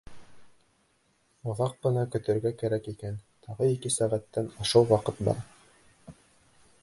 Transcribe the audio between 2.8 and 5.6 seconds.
икән, тағы ике сәғәттән ашыу ваҡыт бар.